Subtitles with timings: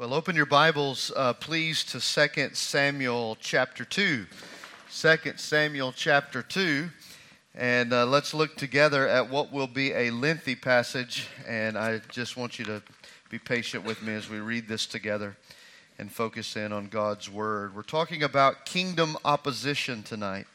[0.00, 4.24] Well, open your Bibles, uh, please, to 2 Samuel chapter 2.
[4.90, 6.88] 2 Samuel chapter 2.
[7.54, 11.28] And uh, let's look together at what will be a lengthy passage.
[11.46, 12.82] And I just want you to
[13.28, 15.36] be patient with me as we read this together
[15.98, 17.76] and focus in on God's Word.
[17.76, 20.46] We're talking about kingdom opposition tonight.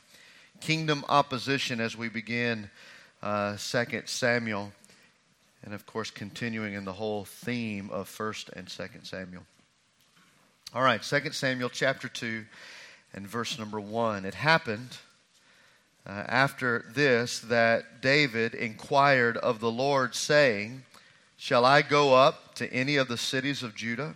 [0.59, 2.71] Kingdom opposition as we begin
[3.21, 4.71] uh, 2 Samuel
[5.65, 9.43] and of course continuing in the whole theme of 1st and 2nd Samuel.
[10.73, 12.45] All right, 2nd Samuel chapter 2
[13.13, 14.25] and verse number 1.
[14.25, 14.97] It happened
[16.07, 20.83] uh, after this that David inquired of the Lord, saying,
[21.35, 24.15] Shall I go up to any of the cities of Judah?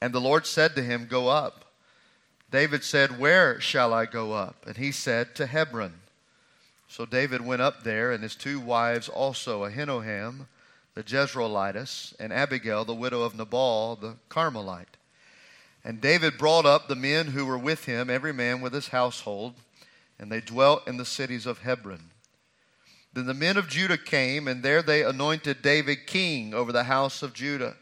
[0.00, 1.64] And the Lord said to him, Go up.
[2.50, 4.66] David said, Where shall I go up?
[4.66, 5.94] And he said, To Hebron.
[6.88, 10.46] So David went up there, and his two wives also, Ahinoam
[10.94, 14.96] the Jezreelitess, and Abigail, the widow of Nabal, the Carmelite.
[15.84, 19.54] And David brought up the men who were with him, every man with his household,
[20.18, 22.10] and they dwelt in the cities of Hebron.
[23.12, 27.22] Then the men of Judah came, and there they anointed David king over the house
[27.22, 27.76] of Judah.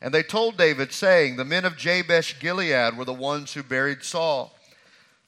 [0.00, 4.02] And they told David, saying, The men of Jabesh Gilead were the ones who buried
[4.02, 4.54] Saul.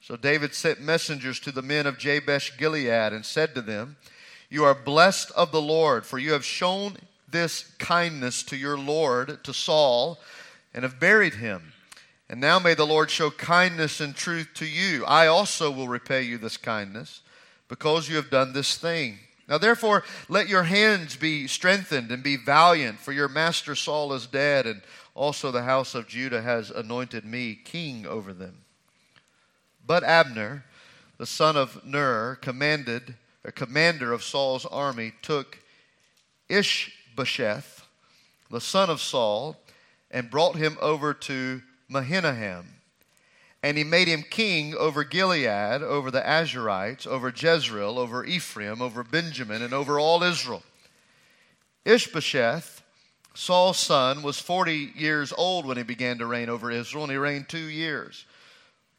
[0.00, 3.97] So David sent messengers to the men of Jabesh Gilead and said to them,
[4.48, 6.97] You are blessed of the Lord, for you have shown
[7.28, 10.19] this kindness to your Lord, to Saul,
[10.72, 11.72] and have buried him.
[12.28, 15.05] And now may the Lord show kindness and truth to you.
[15.05, 17.22] I also will repay you this kindness,
[17.69, 19.19] because you have done this thing.
[19.48, 24.27] Now, therefore, let your hands be strengthened and be valiant, for your master Saul is
[24.27, 24.83] dead, and
[25.14, 28.64] also the house of Judah has anointed me king over them.
[29.86, 30.64] But Abner,
[31.19, 33.14] the son of Ner, commanded,
[33.47, 35.58] a commander of Saul's army, took
[36.48, 37.86] Ishbosheth,
[38.50, 39.56] the son of Saul,
[40.11, 42.66] and brought him over to Mahanaim.
[43.62, 49.03] And he made him king over Gilead, over the Ashurites, over Jezreel, over Ephraim, over
[49.03, 50.62] Benjamin, and over all Israel.
[51.84, 52.82] Ishbosheth,
[53.34, 57.19] Saul's son, was 40 years old when he began to reign over Israel, and he
[57.19, 58.25] reigned two years.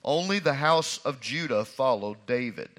[0.03, 2.69] Only the house of Judah followed David.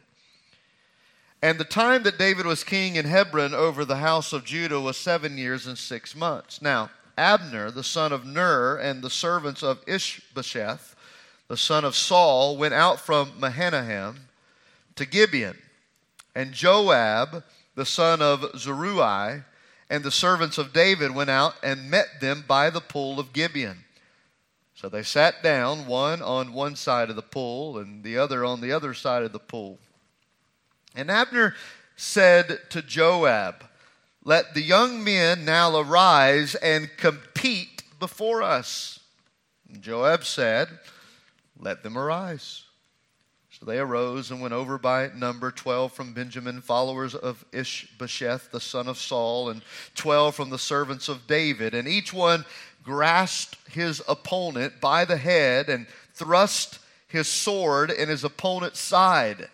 [1.41, 4.97] And the time that David was king in Hebron over the house of Judah was
[4.97, 6.61] seven years and six months.
[6.61, 10.97] Now, Abner, the son of Ner, and the servants of Ishbosheth,
[11.47, 14.29] the son of Saul, went out from Mahanaim
[14.97, 15.59] to Gibeon.
[16.35, 17.45] And Joab,
[17.75, 19.45] the son of Zeruiah,
[19.91, 23.85] and the servants of David went out and met them by the pool of Gibeon.
[24.75, 28.61] So they sat down, one on one side of the pool and the other on
[28.61, 29.79] the other side of the pool.
[30.99, 31.55] And Abner
[31.95, 33.65] said to Joab,
[34.25, 38.99] Let the young men now arise and compete before us.
[39.73, 40.69] And Joab said,
[41.57, 42.65] Let them arise.
[43.49, 48.61] So they arose and went over by number 12 from Benjamin, followers of Ishbosheth, the
[48.61, 49.63] son of Saul, and
[49.95, 51.75] 12 from the servants of David.
[51.75, 52.45] And each one
[52.83, 59.49] grasped his opponent by the head and thrust his sword in his opponent's side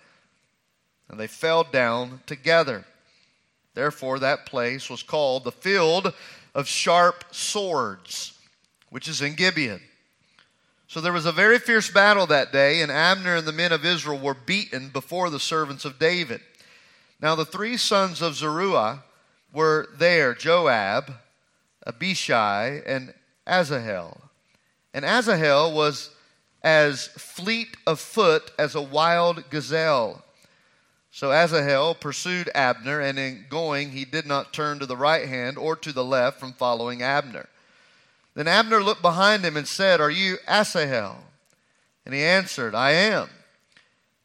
[1.09, 2.85] and they fell down together.
[3.75, 6.13] Therefore, that place was called the field
[6.55, 8.39] of sharp swords,
[8.91, 9.81] which is in Gibeon.
[10.87, 13.85] So there was a very fierce battle that day, and Abner and the men of
[13.85, 16.41] Israel were beaten before the servants of David.
[17.21, 19.03] Now, the three sons of Zeruiah
[19.53, 21.13] were there Joab,
[21.87, 23.13] Abishai, and
[23.47, 24.21] Asahel.
[24.93, 26.11] And Asahel was
[26.63, 30.24] as fleet of foot as a wild gazelle.
[31.15, 35.57] So Asahel pursued Abner, and in going, he did not turn to the right hand
[35.57, 37.49] or to the left from following Abner.
[38.35, 41.19] Then Abner looked behind him and said, Are you Asahel?
[42.05, 43.29] And he answered, I am.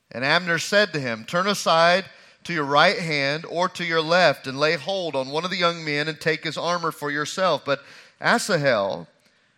[0.10, 2.06] And Abner said to him, Turn aside
[2.46, 5.58] to your right hand or to your left, and lay hold on one of the
[5.58, 7.64] young men and take his armor for yourself.
[7.64, 7.84] But
[8.20, 9.08] Asahel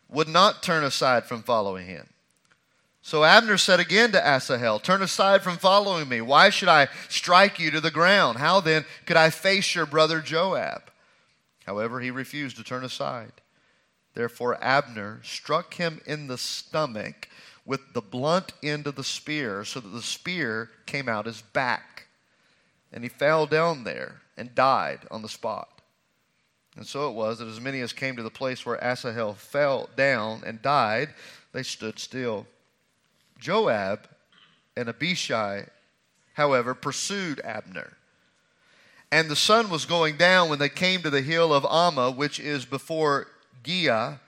[0.09, 2.10] would not turn aside from following him.
[3.01, 6.21] So Abner said again to Asahel, Turn aside from following me.
[6.21, 8.37] Why should I strike you to the ground?
[8.37, 10.83] How then could I face your brother Joab?
[11.65, 13.33] However, he refused to turn aside.
[14.13, 17.29] Therefore, Abner struck him in the stomach
[17.65, 22.07] with the blunt end of the spear, so that the spear came out his back.
[22.91, 25.69] And he fell down there and died on the spot.
[26.75, 29.89] And so it was that as many as came to the place where Asahel fell
[29.95, 31.13] down and died,
[31.53, 32.47] they stood still.
[33.41, 34.07] Joab
[34.77, 35.65] and Abishai,
[36.35, 37.97] however, pursued Abner.
[39.11, 42.39] And the sun was going down when they came to the hill of Ammah, which
[42.39, 43.27] is before
[43.63, 44.19] Giah,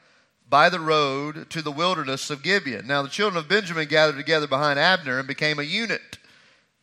[0.49, 2.85] by the road to the wilderness of Gibeon.
[2.85, 6.17] Now the children of Benjamin gathered together behind Abner and became a unit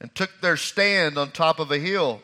[0.01, 2.23] and took their stand on top of a hill.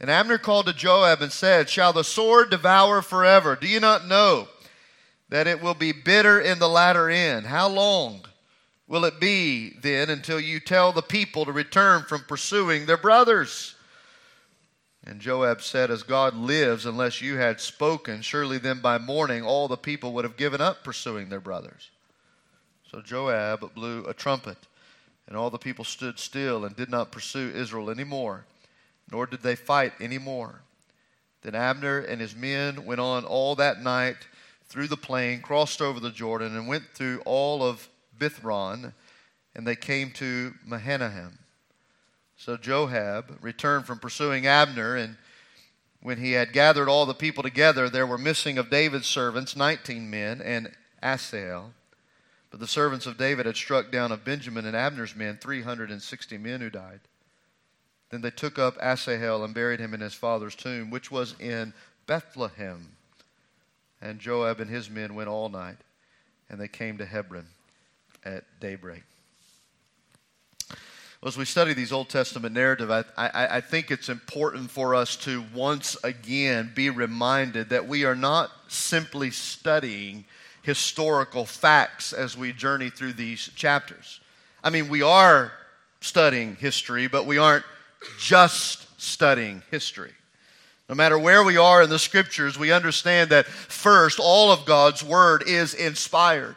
[0.00, 3.54] And Abner called to Joab and said, Shall the sword devour forever?
[3.54, 4.48] Do you not know
[5.28, 7.46] that it will be bitter in the latter end?
[7.46, 8.24] How long
[8.88, 13.74] will it be then until you tell the people to return from pursuing their brothers?
[15.04, 19.68] And Joab said, As God lives, unless you had spoken, surely then by morning all
[19.68, 21.90] the people would have given up pursuing their brothers.
[22.90, 24.58] So Joab blew a trumpet,
[25.28, 28.46] and all the people stood still and did not pursue Israel any more,
[29.10, 30.60] nor did they fight any more.
[31.42, 34.16] Then Abner and his men went on all that night
[34.68, 37.88] through the plain, crossed over the Jordan, and went through all of
[38.18, 38.92] Bithron,
[39.54, 41.38] and they came to Mahanaim.
[42.36, 45.16] So Joab returned from pursuing Abner, and
[46.00, 50.08] when he had gathered all the people together, there were missing of David's servants 19
[50.10, 50.70] men and
[51.02, 51.72] Asahel.
[52.50, 56.60] But the servants of David had struck down of Benjamin and Abner's men 360 men
[56.60, 57.00] who died.
[58.10, 61.72] Then they took up Asahel and buried him in his father's tomb, which was in
[62.06, 62.96] Bethlehem.
[64.00, 65.78] And Joab and his men went all night,
[66.48, 67.48] and they came to Hebron
[68.26, 69.02] at daybreak
[71.26, 75.16] as we study these Old Testament narrative, I, I, I, think it's important for us
[75.18, 80.24] to once again be reminded that we are not simply studying
[80.62, 84.20] historical facts as we journey through these chapters.
[84.62, 85.52] I mean, we are
[86.00, 87.64] studying history, but we aren't
[88.20, 90.12] just studying history.
[90.88, 95.02] No matter where we are in the scriptures, we understand that first, all of God's
[95.02, 96.54] word is inspired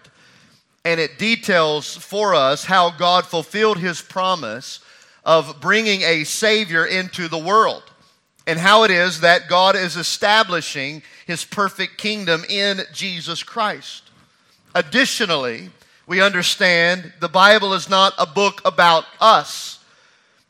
[0.90, 4.80] and it details for us how God fulfilled his promise
[5.24, 7.84] of bringing a Savior into the world
[8.48, 14.10] and how it is that God is establishing his perfect kingdom in Jesus Christ.
[14.74, 15.70] Additionally,
[16.08, 19.84] we understand the Bible is not a book about us,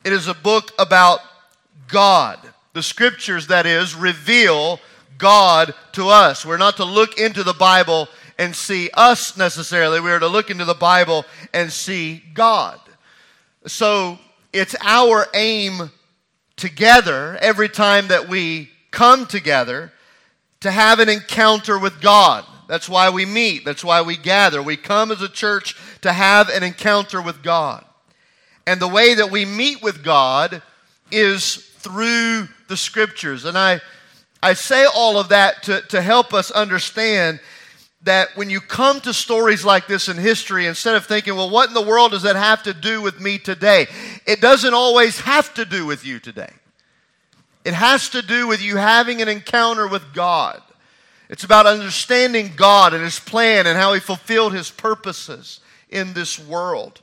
[0.06, 1.20] it is a book about
[1.90, 2.40] God.
[2.72, 4.80] The scriptures, that is, reveal
[5.18, 6.46] God to us.
[6.46, 8.08] We're not to look into the Bible
[8.40, 10.00] and see us necessarily.
[10.00, 12.80] We are to look into the Bible and see God.
[13.68, 14.18] So
[14.54, 15.92] it's our aim
[16.56, 19.92] together every time that we come together
[20.62, 22.46] to have an encounter with God.
[22.70, 23.66] That's why we meet.
[23.66, 24.64] That's why we gather.
[24.64, 27.84] We come as a church to have an encounter with God.
[28.66, 30.62] And the way that we meet with God
[31.12, 33.44] is through the scriptures.
[33.44, 33.82] And I,
[34.42, 37.42] I say all of that to, to help us understand
[38.04, 41.68] that when you come to stories like this in history, instead of thinking, well, what
[41.68, 43.88] in the world does that have to do with me today?
[44.26, 46.52] It doesn't always have to do with you today.
[47.66, 50.62] It has to do with you having an encounter with God.
[51.30, 55.60] It's about understanding God and His plan and how He fulfilled His purposes
[55.90, 57.02] in this world.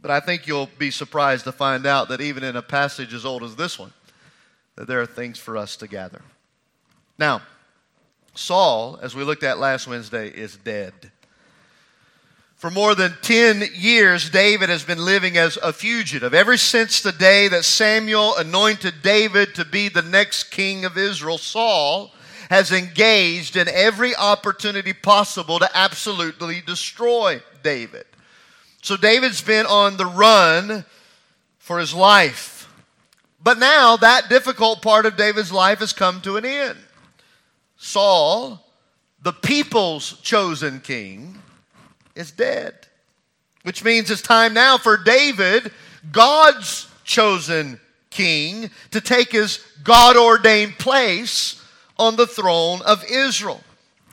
[0.00, 3.24] But I think you'll be surprised to find out that even in a passage as
[3.24, 3.92] old as this one,
[4.76, 6.22] that there are things for us to gather.
[7.18, 7.42] Now,
[8.36, 10.92] Saul, as we looked at last Wednesday, is dead.
[12.56, 16.32] For more than 10 years, David has been living as a fugitive.
[16.32, 21.36] Ever since the day that Samuel anointed David to be the next king of Israel,
[21.36, 22.12] Saul
[22.48, 28.06] has engaged in every opportunity possible to absolutely destroy David.
[28.82, 30.84] So David's been on the run
[31.58, 32.72] for his life.
[33.42, 36.78] But now that difficult part of David's life has come to an end.
[37.76, 38.64] Saul,
[39.22, 41.38] the people's chosen king,
[42.14, 42.74] is dead.
[43.62, 45.72] Which means it's time now for David,
[46.12, 47.80] God's chosen
[48.10, 51.62] king, to take his God ordained place
[51.98, 53.62] on the throne of Israel.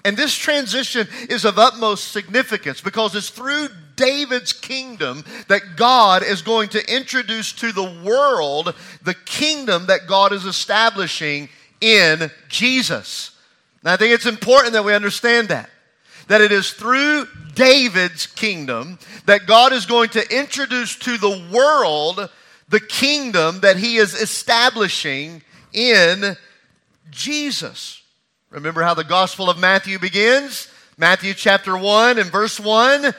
[0.06, 6.42] And this transition is of utmost significance because it's through David's kingdom that God is
[6.42, 11.48] going to introduce to the world the kingdom that God is establishing
[11.80, 13.33] in Jesus.
[13.84, 15.70] And I think it's important that we understand that.
[16.28, 22.30] That it is through David's kingdom that God is going to introduce to the world
[22.70, 26.38] the kingdom that he is establishing in
[27.12, 28.02] Jesus.
[28.50, 30.70] Remember how the Gospel of Matthew begins?
[30.98, 33.14] Matthew chapter 1 and verse 1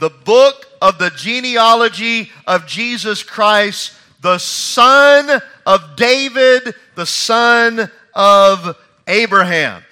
[0.00, 8.76] the book of the genealogy of Jesus Christ, the son of David, the son of
[9.06, 9.82] Abraham.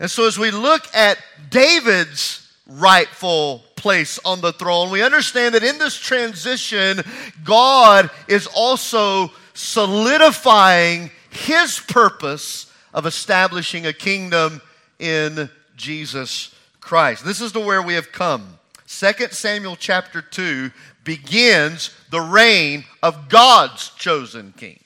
[0.00, 1.18] And so, as we look at
[1.50, 7.02] David's rightful place on the throne, we understand that in this transition,
[7.44, 14.60] God is also solidifying his purpose of establishing a kingdom
[14.98, 17.24] in Jesus Christ.
[17.24, 18.58] This is to where we have come.
[18.86, 20.70] 2 Samuel chapter 2
[21.02, 24.80] begins the reign of God's chosen king,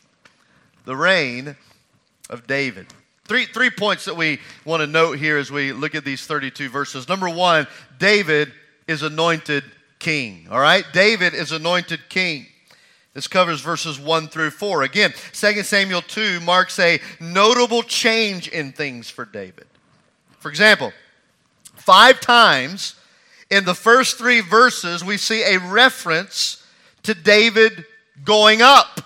[0.84, 1.56] the reign
[2.30, 2.86] of David.
[3.28, 6.70] Three, three points that we want to note here as we look at these 32
[6.70, 7.08] verses.
[7.08, 7.66] Number one,
[7.98, 8.50] David
[8.86, 9.64] is anointed
[9.98, 10.48] king.
[10.50, 10.84] All right?
[10.94, 12.46] David is anointed king.
[13.12, 14.82] This covers verses 1 through 4.
[14.82, 19.66] Again, 2 Samuel 2 marks a notable change in things for David.
[20.38, 20.92] For example,
[21.74, 22.94] five times
[23.50, 26.64] in the first three verses, we see a reference
[27.02, 27.84] to David
[28.24, 29.00] going up.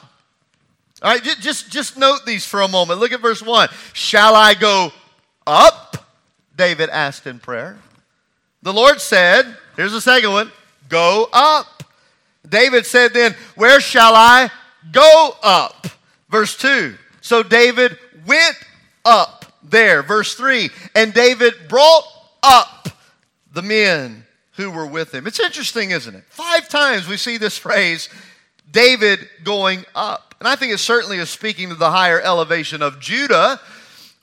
[1.03, 3.01] All right, just, just note these for a moment.
[3.01, 3.69] Look at verse 1.
[3.93, 4.93] Shall I go
[5.47, 6.07] up?
[6.57, 7.77] David asked in prayer.
[8.63, 10.53] The Lord said, here's the second one,
[10.89, 11.83] go up.
[12.49, 14.51] David said then, Where shall I
[14.93, 15.87] go up?
[16.29, 16.95] Verse 2.
[17.21, 18.57] So David went
[19.05, 20.03] up there.
[20.03, 20.71] Verse 3.
[20.95, 22.05] And David brought
[22.43, 22.89] up
[23.53, 25.27] the men who were with him.
[25.27, 26.25] It's interesting, isn't it?
[26.29, 28.09] Five times we see this phrase,
[28.71, 30.32] David going up.
[30.43, 33.61] And I think it certainly is speaking to the higher elevation of Judah.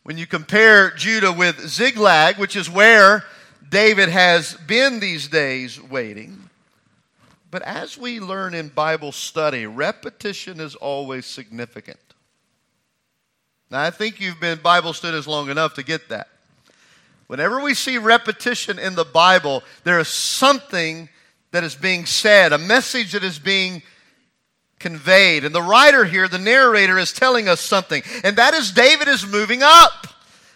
[0.03, 3.23] When you compare Judah with Ziklag, which is where
[3.69, 6.49] David has been these days waiting,
[7.51, 12.01] but as we learn in Bible study, repetition is always significant.
[13.71, 16.27] Now, I think you've been Bible students long enough to get that.
[17.27, 21.07] Whenever we see repetition in the Bible, there is something
[21.51, 23.81] that is being said, a message that is being
[24.79, 25.43] conveyed.
[25.43, 28.01] And the writer here, the narrator, is telling us something.
[28.23, 30.07] And that is David is moving up.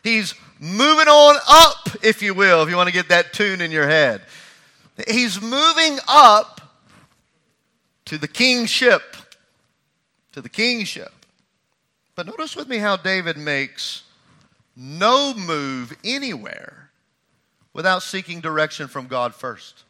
[0.03, 3.72] He's moving on up, if you will, if you want to get that tune in
[3.72, 4.22] your head.
[5.08, 6.62] He's moving up
[8.06, 9.15] to the kingship.
[10.34, 11.12] To the kingship.
[12.15, 14.03] But notice with me how David makes
[14.75, 16.89] no move anywhere
[17.74, 19.84] without seeking direction from God first.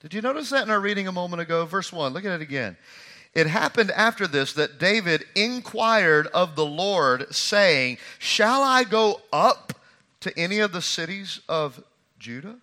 [0.00, 1.64] Did you notice that in our reading a moment ago?
[1.66, 2.76] Verse 1, look at it again.
[3.34, 9.74] It happened after this that David inquired of the Lord, saying, Shall I go up
[10.20, 11.82] to any of the cities of
[12.18, 12.56] Judah?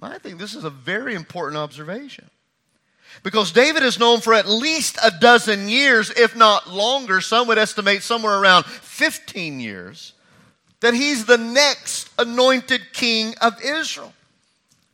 [0.00, 2.30] I think this is a very important observation.
[3.22, 7.58] Because David is known for at least a dozen years, if not longer, some would
[7.58, 10.12] estimate somewhere around 15 years,
[10.80, 14.12] that he's the next anointed king of Israel.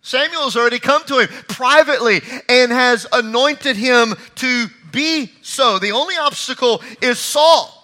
[0.02, 5.78] Samuel has already come to him privately and has anointed him to be so.
[5.78, 7.78] The only obstacle is Saul.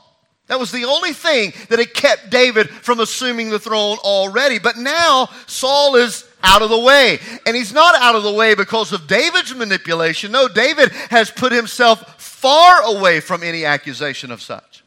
[0.48, 4.58] That was the only thing that had kept David from assuming the throne already.
[4.58, 7.20] But now Saul is out of the way.
[7.46, 10.32] And he's not out of the way because of David's manipulation.
[10.32, 14.82] No, David has put himself far away from any accusation of such.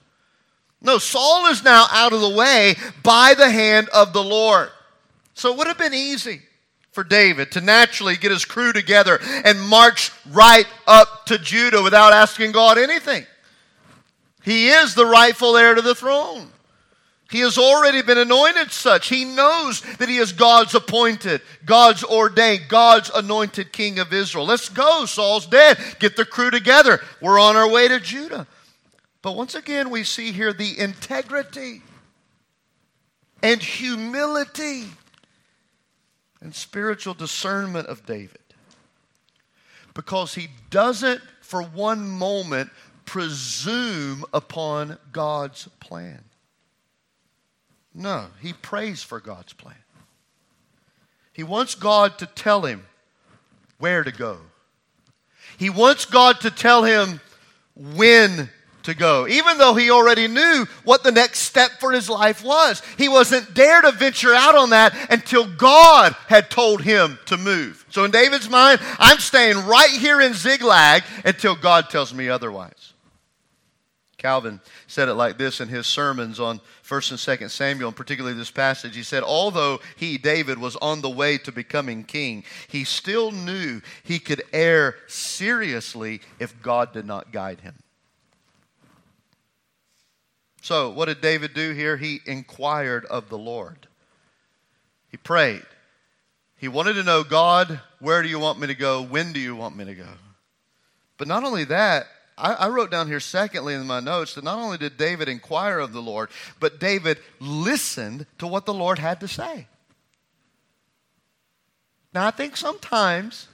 [0.81, 4.69] No, Saul is now out of the way by the hand of the Lord.
[5.35, 6.41] So it would have been easy
[6.91, 12.13] for David to naturally get his crew together and march right up to Judah without
[12.13, 13.25] asking God anything.
[14.43, 16.49] He is the rightful heir to the throne.
[17.29, 19.07] He has already been anointed such.
[19.07, 24.45] He knows that he is God's appointed, God's ordained, God's anointed king of Israel.
[24.45, 25.05] Let's go.
[25.05, 25.77] Saul's dead.
[25.99, 26.99] Get the crew together.
[27.21, 28.47] We're on our way to Judah.
[29.21, 31.83] But once again, we see here the integrity
[33.41, 34.87] and humility
[36.41, 38.39] and spiritual discernment of David.
[39.93, 42.69] Because he doesn't for one moment
[43.05, 46.23] presume upon God's plan.
[47.93, 49.75] No, he prays for God's plan.
[51.33, 52.85] He wants God to tell him
[53.79, 54.37] where to go.
[55.57, 57.19] He wants God to tell him
[57.75, 58.49] when
[58.83, 62.81] to go, even though he already knew what the next step for his life was.
[62.97, 67.85] He wasn't dare to venture out on that until God had told him to move.
[67.89, 72.93] So, in David's mind, I'm staying right here in Ziklag until God tells me otherwise.
[74.21, 78.37] Calvin said it like this in his sermons on 1st and 2nd Samuel, and particularly
[78.37, 78.95] this passage.
[78.95, 83.81] He said, Although he, David, was on the way to becoming king, he still knew
[84.03, 87.73] he could err seriously if God did not guide him.
[90.61, 91.97] So, what did David do here?
[91.97, 93.87] He inquired of the Lord.
[95.09, 95.65] He prayed.
[96.57, 99.01] He wanted to know, God, where do you want me to go?
[99.01, 100.07] When do you want me to go?
[101.17, 102.05] But not only that,
[102.37, 105.79] I, I wrote down here, secondly, in my notes, that not only did David inquire
[105.79, 109.67] of the Lord, but David listened to what the Lord had to say.
[112.13, 113.47] Now, I think sometimes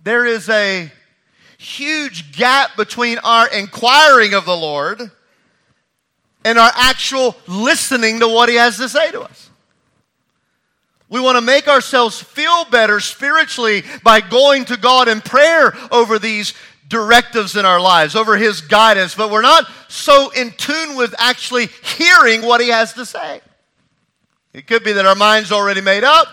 [0.00, 0.92] there is a
[1.58, 5.10] huge gap between our inquiring of the Lord
[6.46, 9.50] and our actual listening to what He has to say to us.
[11.08, 16.20] We want to make ourselves feel better spiritually by going to God in prayer over
[16.20, 16.54] these
[16.88, 21.66] directives in our lives, over His guidance, but we're not so in tune with actually
[21.82, 23.40] hearing what He has to say.
[24.52, 26.28] It could be that our mind's already made up.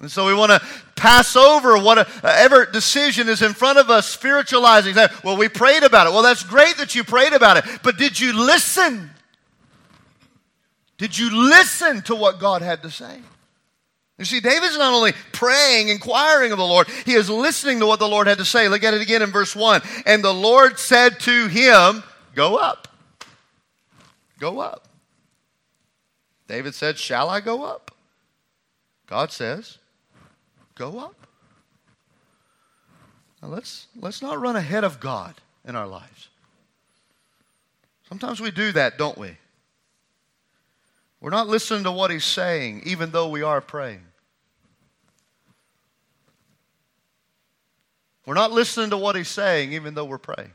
[0.00, 0.60] And so we want to
[1.00, 5.24] pass over whatever uh, decision is in front of us, spiritualizing that.
[5.24, 6.10] Well, we prayed about it.
[6.10, 9.10] Well, that's great that you prayed about it, but did you listen?
[10.98, 13.18] Did you listen to what God had to say?
[14.18, 17.98] You see, David's not only praying, inquiring of the Lord, he is listening to what
[17.98, 18.68] the Lord had to say.
[18.68, 19.80] Look at it again in verse 1.
[20.04, 22.02] And the Lord said to him,
[22.34, 22.88] Go up.
[24.38, 24.86] Go up.
[26.46, 27.90] David said, Shall I go up?
[29.06, 29.78] God says,
[30.80, 31.26] Go up.
[33.42, 35.34] Now let's, let's not run ahead of God
[35.68, 36.28] in our lives.
[38.08, 39.36] Sometimes we do that, don't we?
[41.20, 44.00] We're not listening to what he's saying, even though we are praying.
[48.24, 50.52] We're not listening to what he's saying, even though we're praying.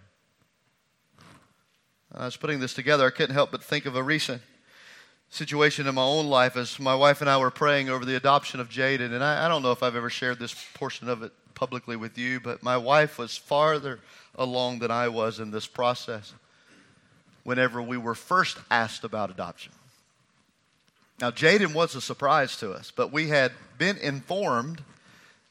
[2.11, 3.05] Uh, I was putting this together.
[3.05, 4.41] I couldn't help but think of a recent
[5.35, 8.59] situation in my own life as my wife and I were praying over the adoption
[8.59, 9.11] of Jaden.
[9.11, 12.17] And I, I don't know if I've ever shared this portion of it publicly with
[12.17, 13.99] you, but my wife was farther
[14.35, 16.33] along than I was in this process
[17.43, 19.71] whenever we were first asked about adoption.
[21.19, 24.81] Now, Jaden was a surprise to us, but we had been informed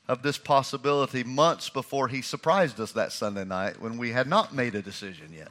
[0.09, 4.55] of this possibility months before he surprised us that Sunday night when we had not
[4.55, 5.49] made a decision yet.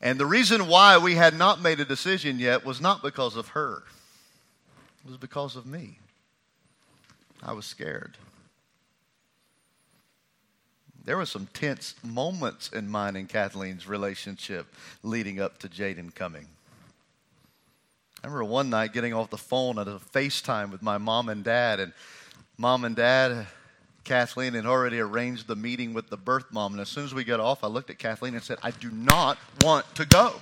[0.00, 3.48] And the reason why we had not made a decision yet was not because of
[3.48, 3.82] her,
[5.04, 5.98] it was because of me.
[7.42, 8.16] I was scared.
[11.04, 14.66] There were some tense moments in mine and Kathleen's relationship
[15.02, 16.46] leading up to Jaden coming.
[18.22, 21.44] I remember one night getting off the phone at a FaceTime with my mom and
[21.44, 21.92] dad, and
[22.58, 23.46] mom and dad,
[24.08, 26.72] Kathleen, had already arranged the meeting with the birth mom.
[26.72, 28.90] And as soon as we got off, I looked at Kathleen and said, I do
[28.90, 30.40] not want to go.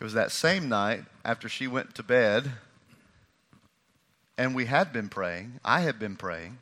[0.00, 2.52] It was that same night after she went to bed,
[4.38, 5.58] and we had been praying.
[5.64, 6.58] I had been praying.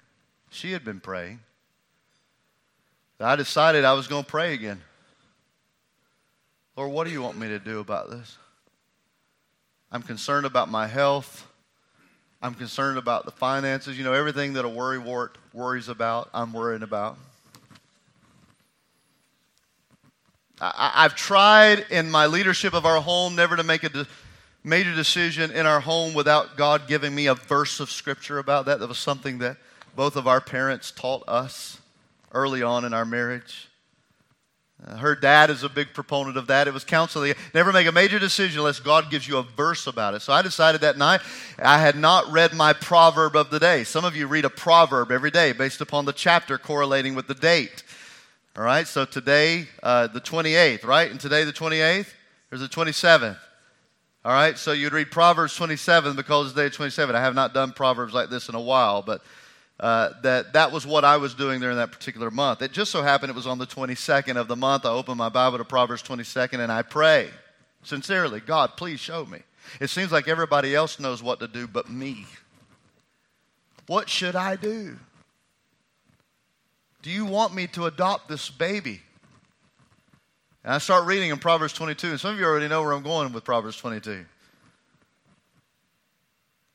[0.48, 1.40] She had been praying.
[3.20, 4.80] I decided I was going to pray again.
[6.74, 8.38] Lord, what do you want me to do about this?
[9.92, 11.46] I'm concerned about my health.
[12.46, 13.98] I'm concerned about the finances.
[13.98, 17.18] You know, everything that a worry wart worries about, I'm worrying about.
[20.60, 24.06] I, have tried in my leadership of our home never to make a de-
[24.62, 28.78] major decision in our home without God giving me a verse of Scripture about that.
[28.78, 29.56] That was something that
[29.96, 31.80] both of our parents taught us
[32.30, 33.68] early on in our marriage.
[34.84, 36.68] Uh, her dad is a big proponent of that.
[36.68, 37.34] It was counseling.
[37.54, 40.20] Never make a major decision unless God gives you a verse about it.
[40.20, 41.22] So I decided that night
[41.58, 43.84] I had not read my proverb of the day.
[43.84, 47.34] Some of you read a proverb every day based upon the chapter correlating with the
[47.34, 47.84] date.
[48.56, 51.10] All right, so today, uh, the 28th, right?
[51.10, 52.06] And today, the 28th?
[52.48, 53.36] there's the 27th?
[54.24, 57.14] All right, so you'd read Proverbs 27 because it's day 27.
[57.14, 59.20] I have not done Proverbs like this in a while, but
[59.78, 62.62] uh, that that was what I was doing during that particular month.
[62.62, 64.86] It just so happened it was on the 22nd of the month.
[64.86, 67.30] I opened my Bible to Proverbs 22nd and I pray
[67.82, 69.40] sincerely, God, please show me.
[69.80, 72.26] It seems like everybody else knows what to do but me.
[73.86, 74.96] What should I do?
[77.02, 79.00] Do you want me to adopt this baby?
[80.64, 83.04] And I start reading in Proverbs 22, and some of you already know where I'm
[83.04, 84.10] going with Proverbs 22.
[84.10, 84.26] And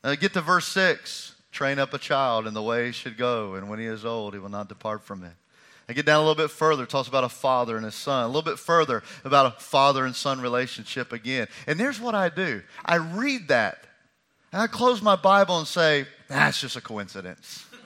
[0.02, 1.31] I get to verse 6.
[1.52, 4.32] Train up a child in the way he should go, and when he is old,
[4.32, 5.32] he will not depart from it.
[5.86, 8.24] I get down a little bit further, talks about a father and his son.
[8.24, 11.48] A little bit further about a father and son relationship again.
[11.66, 13.84] And here's what I do I read that,
[14.50, 17.66] and I close my Bible and say, ah, that's just a coincidence.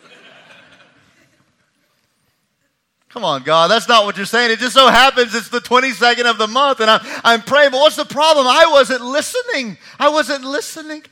[3.09, 4.53] Come on, God, that's not what you're saying.
[4.53, 7.79] It just so happens it's the 22nd of the month, and I'm, I'm praying, but
[7.79, 8.47] what's the problem?
[8.47, 9.77] I wasn't listening.
[9.99, 11.03] I wasn't listening.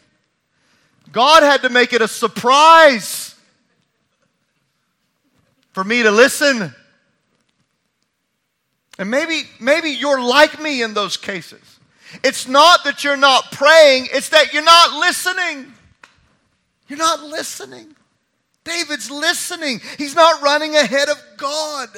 [1.15, 3.35] God had to make it a surprise
[5.73, 6.75] for me to listen.
[8.99, 11.63] And maybe, maybe you're like me in those cases.
[12.23, 15.73] It's not that you're not praying, it's that you're not listening.
[16.89, 17.95] You're not listening.
[18.65, 19.81] David's listening.
[19.97, 21.89] He's not running ahead of God.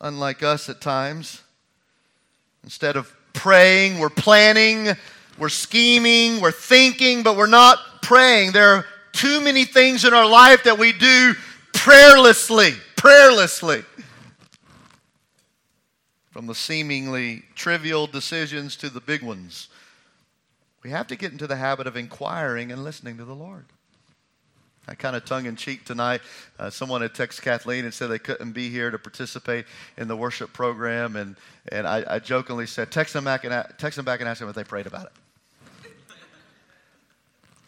[0.00, 1.42] Unlike us at times,
[2.62, 4.96] instead of praying, we're planning,
[5.40, 8.52] we're scheming, we're thinking, but we're not praying.
[8.52, 11.34] There are too many things in our life that we do
[11.72, 13.84] prayerlessly, prayerlessly.
[16.30, 19.68] from the seemingly trivial decisions to the big ones.
[20.84, 23.64] We have to get into the habit of inquiring and listening to the Lord.
[24.88, 26.20] I kind of tongue in cheek tonight.
[26.58, 30.16] Uh, someone had texted Kathleen and said they couldn't be here to participate in the
[30.16, 31.36] worship program, and,
[31.70, 34.48] and I, I jokingly said, text them, back and, text them back and ask them
[34.48, 35.12] if they prayed about it.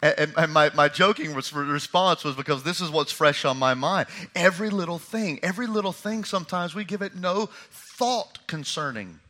[0.03, 4.09] And, and, my, my joking response was because this is what's fresh on my mind.
[4.35, 9.21] Every little thing, every little thing, sometimes we give it no thought concerning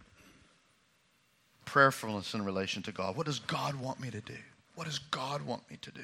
[1.66, 3.16] prayerfulness in relation to God.
[3.16, 4.34] What does God want me to do?
[4.74, 6.02] What does God want me to do?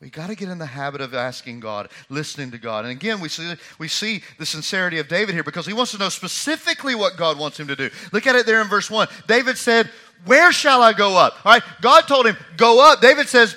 [0.00, 2.84] We got to get in the habit of asking God, listening to God.
[2.84, 5.98] And again, we see, we see the sincerity of David here because he wants to
[5.98, 7.90] know specifically what God wants him to do.
[8.12, 9.08] Look at it there in verse 1.
[9.26, 9.90] David said,
[10.24, 11.44] Where shall I go up?
[11.44, 13.00] All right, God told him, Go up.
[13.00, 13.56] David says,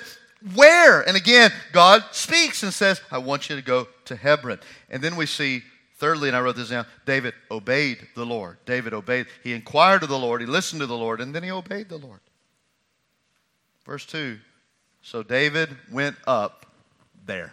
[0.56, 1.02] Where?
[1.02, 4.58] And again, God speaks and says, I want you to go to Hebron.
[4.90, 5.62] And then we see,
[5.98, 8.56] thirdly, and I wrote this down, David obeyed the Lord.
[8.66, 9.26] David obeyed.
[9.44, 11.98] He inquired of the Lord, he listened to the Lord, and then he obeyed the
[11.98, 12.20] Lord.
[13.84, 14.40] Verse 2
[15.02, 16.66] so David went up
[17.26, 17.52] there.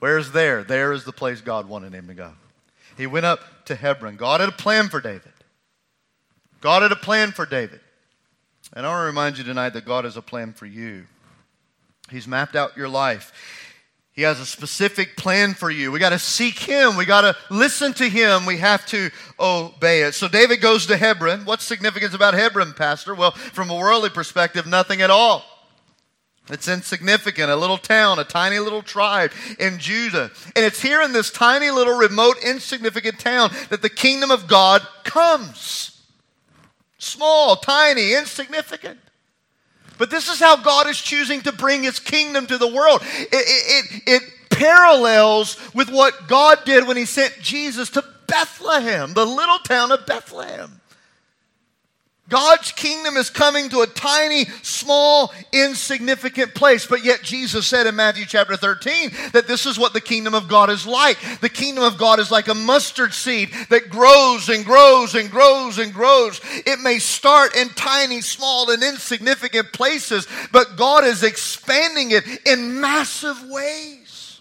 [0.00, 0.64] Where's there?
[0.64, 2.32] There is the place God wanted him to go.
[2.96, 4.16] He went up to Hebron.
[4.16, 5.32] God had a plan for David.
[6.60, 7.80] God had a plan for David.
[8.72, 11.06] And I want to remind you tonight that God has a plan for you.
[12.10, 13.32] He's mapped out your life.
[14.12, 15.90] He has a specific plan for you.
[15.90, 16.96] We got to seek Him.
[16.96, 18.44] We got to listen to Him.
[18.44, 19.10] We have to
[19.40, 20.14] obey it.
[20.14, 21.44] So David goes to Hebron.
[21.44, 23.14] What's significance about Hebron, Pastor?
[23.14, 25.44] Well, from a worldly perspective, nothing at all.
[26.48, 30.30] It's insignificant, a little town, a tiny little tribe in Judah.
[30.56, 34.82] And it's here in this tiny little remote, insignificant town that the kingdom of God
[35.04, 36.02] comes.
[36.98, 38.98] Small, tiny, insignificant.
[39.98, 43.02] But this is how God is choosing to bring his kingdom to the world.
[43.02, 49.14] It, it, it, it parallels with what God did when he sent Jesus to Bethlehem,
[49.14, 50.80] the little town of Bethlehem.
[52.28, 56.86] God's kingdom is coming to a tiny, small, insignificant place.
[56.86, 60.48] But yet, Jesus said in Matthew chapter 13 that this is what the kingdom of
[60.48, 61.18] God is like.
[61.40, 65.78] The kingdom of God is like a mustard seed that grows and grows and grows
[65.78, 66.40] and grows.
[66.64, 72.80] It may start in tiny, small, and insignificant places, but God is expanding it in
[72.80, 74.40] massive ways.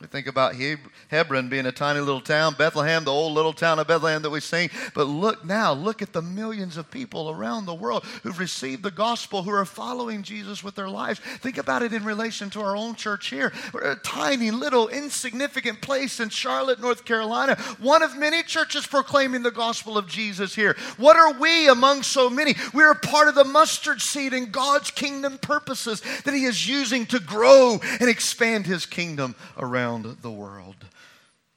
[0.00, 3.78] We think about Hebrew Hebron being a tiny little town, Bethlehem, the old little town
[3.78, 4.68] of Bethlehem that we sing.
[4.94, 8.90] But look now, look at the millions of people around the world who've received the
[8.90, 11.18] gospel, who are following Jesus with their lives.
[11.18, 13.54] Think about it in relation to our own church here.
[13.72, 19.42] We're a tiny little insignificant place in Charlotte, North Carolina, one of many churches proclaiming
[19.42, 20.76] the gospel of Jesus here.
[20.98, 22.54] What are we among so many?
[22.74, 27.18] We're part of the mustard seed in God's kingdom purposes that He is using to
[27.18, 30.76] grow and expand His kingdom around the world.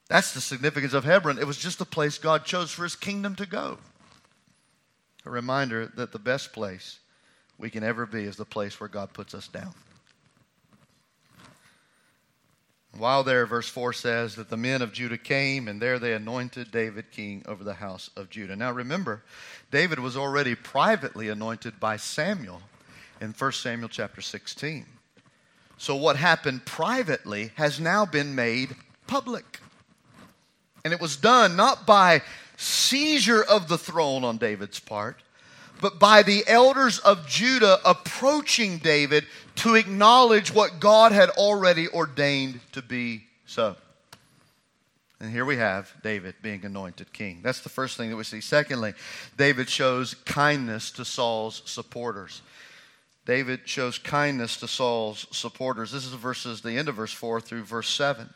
[0.08, 1.38] That's the significance of Hebron.
[1.38, 3.78] It was just the place God chose for his kingdom to go.
[5.24, 6.98] A reminder that the best place
[7.58, 9.72] we can ever be is the place where God puts us down.
[12.98, 16.70] While there, verse 4 says that the men of Judah came, and there they anointed
[16.70, 18.54] David king over the house of Judah.
[18.54, 19.22] Now remember,
[19.70, 22.60] David was already privately anointed by Samuel
[23.18, 24.84] in 1 Samuel chapter 16.
[25.78, 29.61] So what happened privately has now been made public.
[30.84, 32.22] And it was done not by
[32.56, 35.22] seizure of the throne on David's part,
[35.80, 42.60] but by the elders of Judah approaching David to acknowledge what God had already ordained
[42.72, 43.76] to be so.
[45.20, 47.40] And here we have David being anointed king.
[47.42, 48.40] That's the first thing that we see.
[48.40, 48.92] Secondly,
[49.36, 52.42] David shows kindness to Saul's supporters.
[53.24, 55.92] David shows kindness to Saul's supporters.
[55.92, 58.28] This is verses the end of verse 4 through verse 7.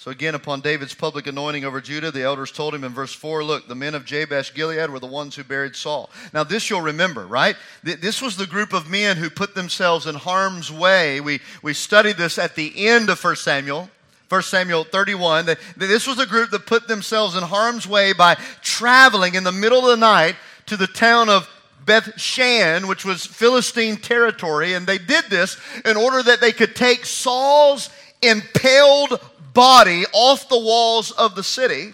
[0.00, 3.44] So again, upon David's public anointing over Judah, the elders told him in verse 4
[3.44, 6.08] Look, the men of Jabesh Gilead were the ones who buried Saul.
[6.32, 7.54] Now, this you'll remember, right?
[7.82, 11.20] This was the group of men who put themselves in harm's way.
[11.20, 13.90] We, we studied this at the end of 1 Samuel.
[14.30, 18.36] 1 Samuel 31, that this was a group that put themselves in harm's way by
[18.62, 21.46] traveling in the middle of the night to the town of
[21.84, 26.74] Beth Shan, which was Philistine territory, and they did this in order that they could
[26.74, 27.90] take Saul's
[28.22, 29.20] impaled
[29.52, 31.92] body off the walls of the city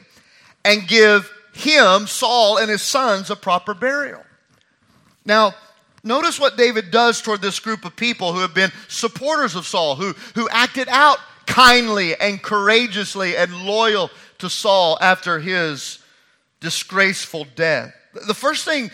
[0.65, 4.23] and give him, Saul, and his sons a proper burial.
[5.25, 5.55] Now,
[6.05, 9.97] notice what David does toward this group of people who have been supporters of Saul,
[9.97, 16.01] who, who acted out kindly and courageously and loyal to Saul after his
[16.61, 17.95] disgraceful death.
[18.27, 18.91] The first thing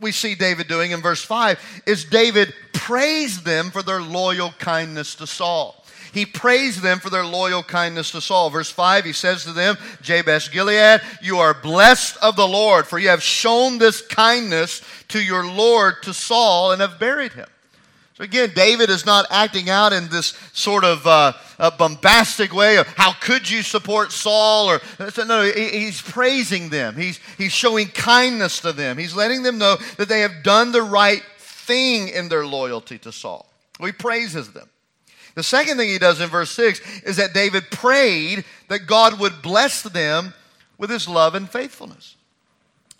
[0.00, 5.14] we see David doing in verse 5 is David praised them for their loyal kindness
[5.16, 5.83] to Saul.
[6.14, 8.48] He praised them for their loyal kindness to Saul.
[8.48, 13.00] Verse 5, he says to them, Jabesh Gilead, you are blessed of the Lord, for
[13.00, 17.48] you have shown this kindness to your Lord, to Saul, and have buried him.
[18.14, 21.32] So again, David is not acting out in this sort of uh,
[21.78, 24.80] bombastic way of how could you support Saul or
[25.26, 26.94] no, he's praising them.
[26.94, 28.98] He's, he's showing kindness to them.
[28.98, 33.10] He's letting them know that they have done the right thing in their loyalty to
[33.10, 33.50] Saul.
[33.80, 34.68] He praises them.
[35.34, 39.42] The second thing he does in verse 6 is that David prayed that God would
[39.42, 40.32] bless them
[40.78, 42.16] with his love and faithfulness.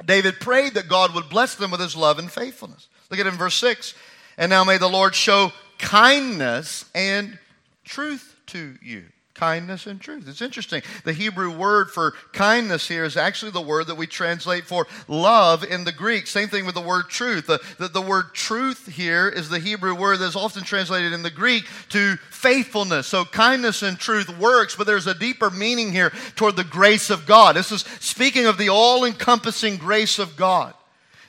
[0.04, 2.88] David prayed that God would bless them with his love and faithfulness.
[3.10, 3.94] Look at it in verse 6.
[4.36, 7.38] And now may the Lord show kindness and
[7.84, 10.28] truth to you kindness and truth.
[10.28, 10.82] It's interesting.
[11.02, 15.64] The Hebrew word for kindness here is actually the word that we translate for love
[15.64, 16.28] in the Greek.
[16.28, 17.48] Same thing with the word truth.
[17.48, 21.30] The, the, the, word truth here is the Hebrew word that's often translated in the
[21.30, 23.08] Greek to faithfulness.
[23.08, 27.26] So kindness and truth works, but there's a deeper meaning here toward the grace of
[27.26, 27.56] God.
[27.56, 30.74] This is speaking of the all encompassing grace of God.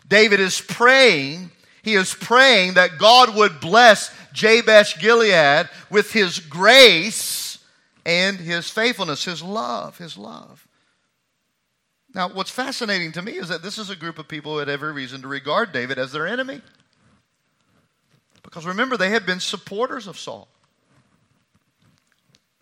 [0.07, 1.49] David is praying.
[1.81, 7.44] He is praying that God would bless Jabesh Gilead with his grace
[8.05, 10.67] and his faithfulness, his love, his love.
[12.13, 14.69] Now, what's fascinating to me is that this is a group of people who had
[14.69, 16.61] every reason to regard David as their enemy.
[18.41, 20.47] Because remember, they had been supporters of Saul.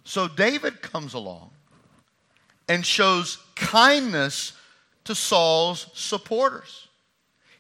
[0.06, 1.52] So David comes along
[2.68, 4.54] and shows kindness
[5.04, 6.88] to Saul's supporters.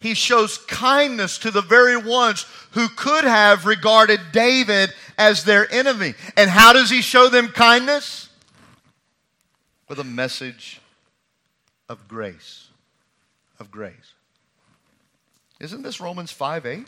[0.03, 6.13] He shows kindness to the very ones who could have regarded David as their enemy.
[6.35, 8.27] And how does he show them kindness?
[9.87, 10.81] With a message
[11.87, 12.67] of grace.
[13.61, 13.93] Of grace.
[15.61, 16.85] Isn't this Romans 5 8?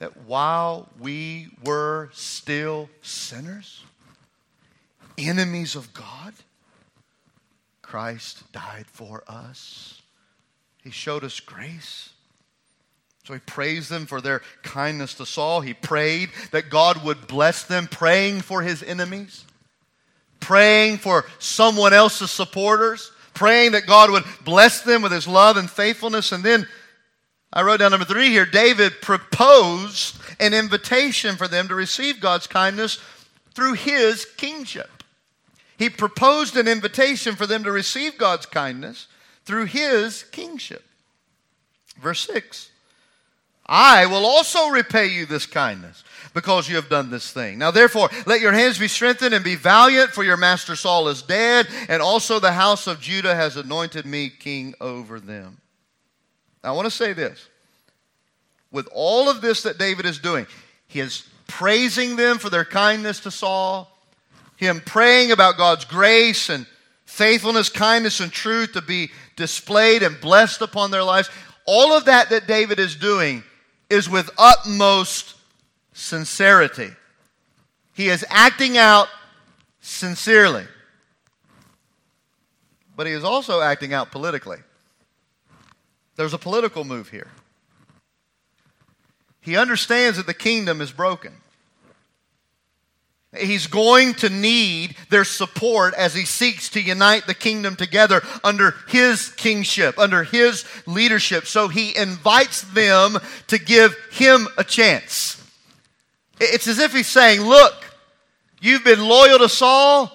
[0.00, 3.82] That while we were still sinners,
[5.16, 6.34] enemies of God,
[7.80, 10.01] Christ died for us.
[10.82, 12.10] He showed us grace.
[13.24, 15.60] So he praised them for their kindness to Saul.
[15.60, 19.44] He prayed that God would bless them, praying for his enemies,
[20.40, 25.70] praying for someone else's supporters, praying that God would bless them with his love and
[25.70, 26.32] faithfulness.
[26.32, 26.66] And then
[27.52, 32.48] I wrote down number three here David proposed an invitation for them to receive God's
[32.48, 32.98] kindness
[33.54, 34.90] through his kingship.
[35.78, 39.06] He proposed an invitation for them to receive God's kindness
[39.44, 40.84] through his kingship.
[42.00, 42.70] Verse 6
[43.66, 46.02] I will also repay you this kindness
[46.34, 47.58] because you have done this thing.
[47.58, 51.22] Now, therefore, let your hands be strengthened and be valiant, for your master Saul is
[51.22, 55.58] dead, and also the house of Judah has anointed me king over them.
[56.62, 57.48] Now, I want to say this.
[58.70, 60.46] With all of this that David is doing,
[60.88, 63.90] he is praising them for their kindness to Saul,
[64.56, 66.66] him praying about God's grace and
[67.04, 71.30] faithfulness, kindness, and truth to be displayed and blessed upon their lives.
[71.66, 73.42] All of that that David is doing
[73.88, 75.36] is with utmost
[75.92, 76.90] sincerity.
[77.94, 79.08] He is acting out
[79.80, 80.64] sincerely.
[82.96, 84.58] But he is also acting out politically.
[86.16, 87.28] There's a political move here.
[89.40, 91.34] He understands that the kingdom is broken.
[93.38, 98.74] He's going to need their support as he seeks to unite the kingdom together under
[98.88, 101.46] his kingship, under his leadership.
[101.46, 103.16] So he invites them
[103.46, 105.42] to give him a chance.
[106.40, 107.74] It's as if he's saying, Look,
[108.60, 110.12] you've been loyal to Saul,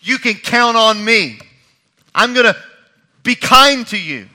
[0.00, 1.38] you can count on me.
[2.16, 2.56] I'm going to
[3.22, 4.26] be kind to you,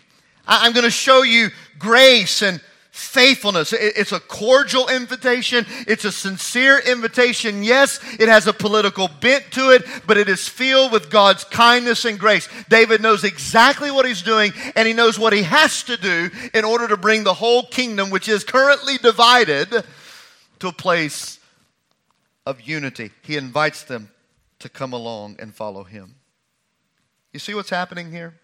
[0.47, 2.61] I'm going to show you grace and
[3.01, 3.73] faithfulness.
[3.73, 5.65] It's a cordial invitation.
[5.87, 7.63] It's a sincere invitation.
[7.63, 12.05] Yes, it has a political bent to it, but it is filled with God's kindness
[12.05, 12.47] and grace.
[12.69, 16.65] David knows exactly what he's doing, and he knows what he has to do in
[16.65, 19.83] order to bring the whole kingdom, which is currently divided,
[20.59, 21.39] to a place
[22.45, 23.11] of unity.
[23.23, 24.11] He invites them
[24.59, 26.15] to come along and follow him.
[27.33, 28.35] You see what's happening here?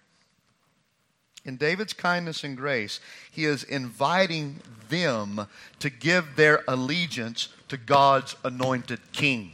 [1.48, 3.00] In David's kindness and grace,
[3.32, 5.48] he is inviting them
[5.80, 9.54] to give their allegiance to God's anointed king.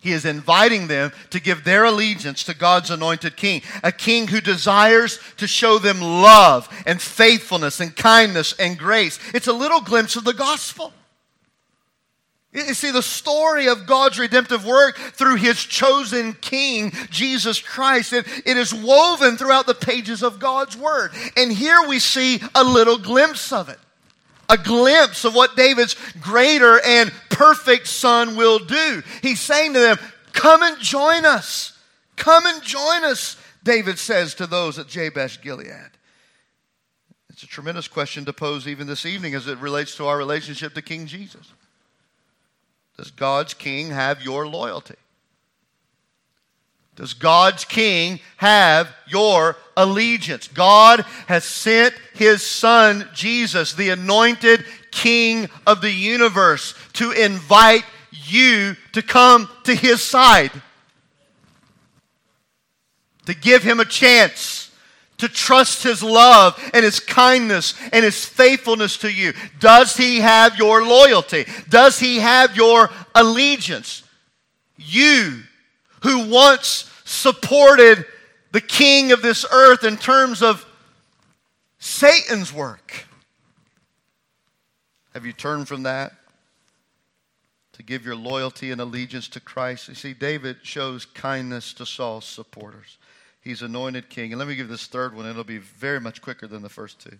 [0.00, 4.40] He is inviting them to give their allegiance to God's anointed king, a king who
[4.40, 9.18] desires to show them love and faithfulness and kindness and grace.
[9.34, 10.92] It's a little glimpse of the gospel.
[12.56, 18.26] You see, the story of God's redemptive work through his chosen king, Jesus Christ, it,
[18.46, 21.10] it is woven throughout the pages of God's word.
[21.36, 23.78] And here we see a little glimpse of it.
[24.48, 29.02] A glimpse of what David's greater and perfect son will do.
[29.20, 29.98] He's saying to them,
[30.32, 31.78] Come and join us.
[32.16, 35.90] Come and join us, David says to those at Jabesh Gilead.
[37.28, 40.72] It's a tremendous question to pose even this evening as it relates to our relationship
[40.72, 41.52] to King Jesus.
[42.96, 44.94] Does God's king have your loyalty?
[46.96, 50.48] Does God's king have your allegiance?
[50.48, 58.76] God has sent his son, Jesus, the anointed king of the universe, to invite you
[58.92, 60.50] to come to his side,
[63.26, 64.65] to give him a chance
[65.18, 69.32] to trust his love and his kindness and his faithfulness to you.
[69.58, 71.46] Does he have your loyalty?
[71.68, 74.02] Does he have your allegiance?
[74.76, 75.42] You
[76.02, 78.04] who once supported
[78.52, 80.64] the king of this earth in terms of
[81.78, 83.06] Satan's work.
[85.14, 86.12] Have you turned from that
[87.72, 89.88] to give your loyalty and allegiance to Christ?
[89.88, 92.98] You see, David shows kindness to Saul's supporters.
[93.46, 94.32] He's anointed king.
[94.32, 96.98] And let me give this third one, it'll be very much quicker than the first
[96.98, 97.16] two.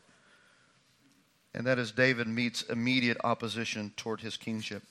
[1.55, 4.83] And that is David meets immediate opposition toward his kingship.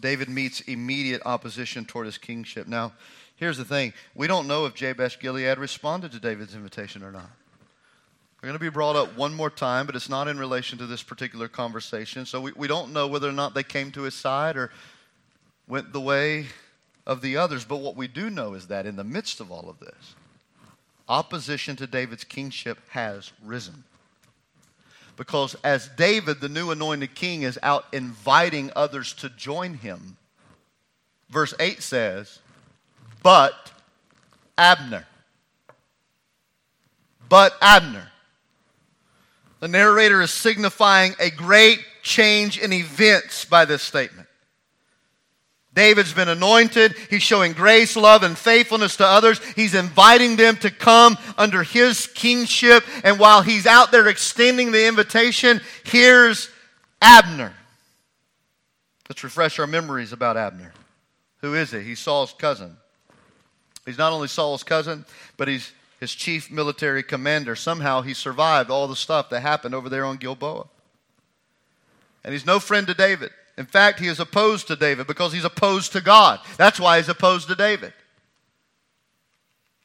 [0.00, 2.66] David meets immediate opposition toward his kingship.
[2.66, 2.94] Now,
[3.36, 7.30] here's the thing we don't know if Jabesh Gilead responded to David's invitation or not.
[8.40, 10.86] We're going to be brought up one more time, but it's not in relation to
[10.86, 12.24] this particular conversation.
[12.24, 14.70] So we, we don't know whether or not they came to his side or
[15.66, 16.46] went the way
[17.08, 17.64] of the others.
[17.64, 20.14] But what we do know is that in the midst of all of this,
[21.08, 23.82] opposition to David's kingship has risen.
[25.16, 30.16] Because as David, the new anointed king, is out inviting others to join him,
[31.28, 32.38] verse 8 says,
[33.22, 33.72] But
[34.56, 35.06] Abner.
[37.28, 38.12] But Abner.
[39.60, 44.27] The narrator is signifying a great change in events by this statement.
[45.74, 46.94] David's been anointed.
[47.10, 49.40] He's showing grace, love, and faithfulness to others.
[49.54, 52.84] He's inviting them to come under his kingship.
[53.04, 56.50] And while he's out there extending the invitation, here's
[57.00, 57.52] Abner.
[59.08, 60.72] Let's refresh our memories about Abner.
[61.42, 61.80] Who is he?
[61.80, 62.76] He's Saul's cousin.
[63.86, 65.04] He's not only Saul's cousin,
[65.36, 67.56] but he's his chief military commander.
[67.56, 70.66] Somehow he survived all the stuff that happened over there on Gilboa.
[72.24, 73.30] And he's no friend to David.
[73.58, 76.38] In fact, he is opposed to David because he's opposed to God.
[76.56, 77.92] That's why he's opposed to David.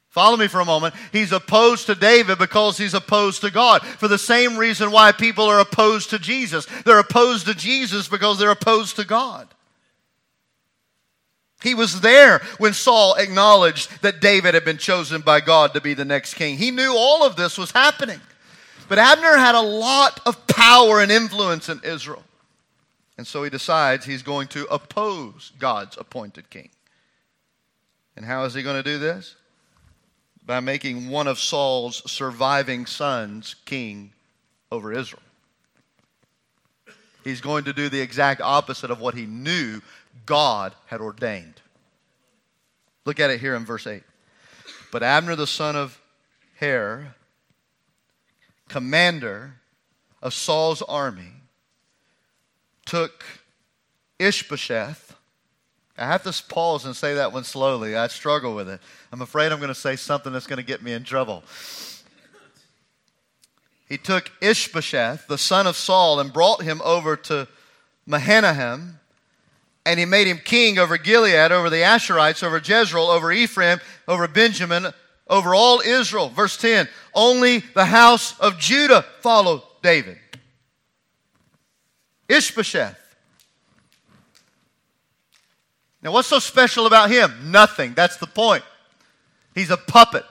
[0.09, 0.93] Follow me for a moment.
[1.11, 3.81] He's opposed to David because he's opposed to God.
[3.81, 6.67] For the same reason why people are opposed to Jesus.
[6.85, 9.47] They're opposed to Jesus because they're opposed to God.
[11.63, 15.95] He was there when Saul acknowledged that David had been chosen by God to be
[15.95, 16.57] the next king.
[16.57, 18.21] He knew all of this was happening.
[18.87, 22.21] But Abner had a lot of power and influence in Israel.
[23.17, 26.69] And so he decides he's going to oppose God's appointed king.
[28.15, 29.35] And how is he going to do this?
[30.45, 34.13] By making one of Saul's surviving sons king
[34.71, 35.21] over Israel.
[37.23, 39.81] He's going to do the exact opposite of what he knew
[40.25, 41.61] God had ordained.
[43.05, 44.03] Look at it here in verse 8.
[44.91, 45.99] But Abner the son of
[46.61, 47.15] Ner,
[48.67, 49.55] commander
[50.21, 51.32] of Saul's army,
[52.85, 53.23] took
[54.19, 55.15] Ishbosheth.
[55.97, 57.95] I have to pause and say that one slowly.
[57.95, 58.79] I struggle with it.
[59.11, 61.43] I'm afraid I'm going to say something that's going to get me in trouble.
[63.87, 67.47] He took Ishbosheth, the son of Saul, and brought him over to
[68.07, 68.99] Mahanaim,
[69.85, 74.27] and he made him king over Gilead, over the Ashurites, over Jezreel, over Ephraim, over
[74.27, 74.87] Benjamin,
[75.27, 76.29] over all Israel.
[76.29, 80.17] Verse 10 Only the house of Judah followed David.
[82.33, 82.99] Ishbosheth.
[86.01, 87.51] Now, what's so special about him?
[87.51, 87.93] Nothing.
[87.93, 88.63] That's the point.
[89.55, 90.25] He's a puppet.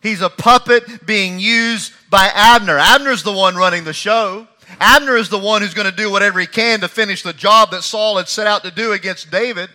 [0.00, 2.78] He's a puppet being used by Abner.
[2.78, 4.46] Abner's the one running the show.
[4.80, 7.72] Abner is the one who's going to do whatever he can to finish the job
[7.72, 9.70] that Saul had set out to do against David.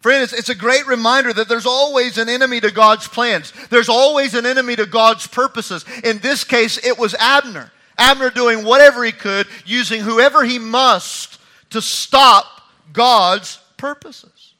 [0.00, 3.52] Friend, it's, it's, a great reminder that there's always an enemy to God's plans.
[3.70, 5.84] There's always an enemy to God's purposes.
[6.04, 7.72] In this case, it was Abner.
[7.98, 11.38] Abner doing whatever he could, using whoever he must
[11.70, 12.46] to stop
[12.92, 14.54] God's purposes.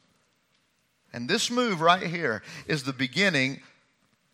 [1.13, 3.61] And this move right here is the beginning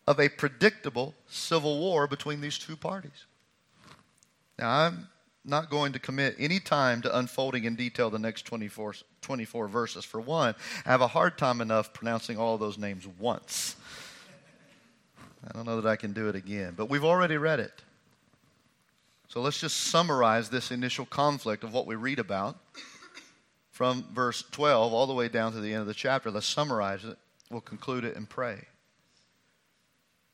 [0.06, 3.26] of a predictable civil war between these two parties.
[4.58, 5.08] Now, I'm
[5.44, 10.04] not going to commit any time to unfolding in detail the next 24, 24 verses.
[10.04, 13.76] For one, I have a hard time enough pronouncing all those names once.
[15.46, 17.82] I don't know that I can do it again, but we've already read it.
[19.32, 22.54] So let's just summarize this initial conflict of what we read about
[23.70, 26.30] from verse 12 all the way down to the end of the chapter.
[26.30, 27.16] Let's summarize it.
[27.50, 28.66] We'll conclude it and pray.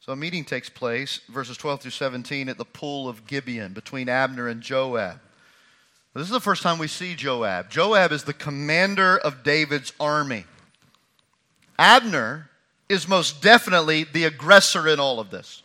[0.01, 4.09] So a meeting takes place, verses 12 through 17, at the pool of Gibeon between
[4.09, 5.21] Abner and Joab.
[6.13, 7.71] This is the first time we see Joab.
[7.71, 10.45] Joab is the commander of David's army.
[11.79, 12.51] Abner
[12.89, 15.63] is most definitely the aggressor in all of this.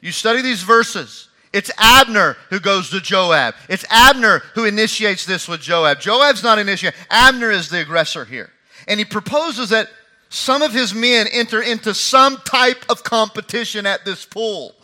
[0.00, 1.28] You study these verses.
[1.56, 3.54] It's Abner who goes to Joab.
[3.70, 6.00] It's Abner who initiates this with Joab.
[6.00, 7.00] Joab's not initiating.
[7.10, 8.50] Abner is the aggressor here.
[8.86, 9.88] And he proposes that
[10.28, 14.74] some of his men enter into some type of competition at this pool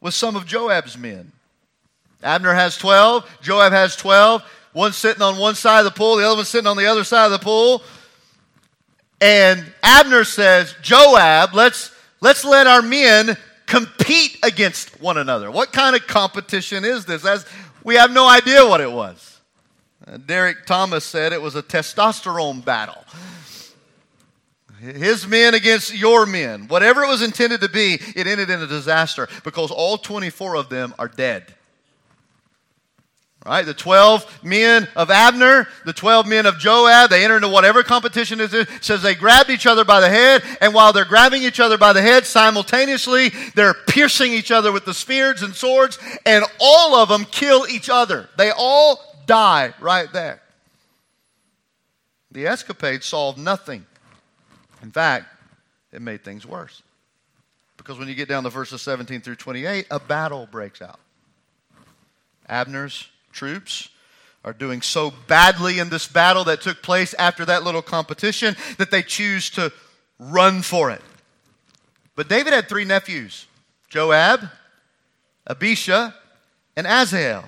[0.00, 1.30] with some of Joab's men.
[2.24, 4.42] Abner has 12, Joab has 12.
[4.72, 7.04] One sitting on one side of the pool, the other one sitting on the other
[7.04, 7.84] side of the pool.
[9.20, 13.36] And Abner says, Joab, let's, let's let our men
[13.74, 15.50] compete against one another.
[15.50, 17.24] What kind of competition is this?
[17.24, 17.44] As
[17.82, 19.40] we have no idea what it was.
[20.06, 23.04] Uh, Derek Thomas said it was a testosterone battle.
[24.78, 26.68] His men against your men.
[26.68, 30.68] Whatever it was intended to be, it ended in a disaster because all 24 of
[30.68, 31.54] them are dead.
[33.44, 33.66] Right?
[33.66, 38.40] The 12 men of Abner, the 12 men of Joab, they enter into whatever competition
[38.40, 38.66] it is.
[38.80, 41.92] says they grabbed each other by the head, and while they're grabbing each other by
[41.92, 47.10] the head, simultaneously, they're piercing each other with the spears and swords, and all of
[47.10, 48.30] them kill each other.
[48.38, 50.40] They all die right there.
[52.32, 53.84] The escapade solved nothing.
[54.82, 55.26] In fact,
[55.92, 56.82] it made things worse.
[57.76, 60.98] Because when you get down to verses 17 through 28, a battle breaks out.
[62.48, 63.90] Abner's troops
[64.44, 68.90] are doing so badly in this battle that took place after that little competition that
[68.90, 69.72] they choose to
[70.18, 71.02] run for it.
[72.14, 73.46] But David had three nephews
[73.88, 74.48] Joab,
[75.46, 76.12] Abishai,
[76.76, 77.44] and Asahel.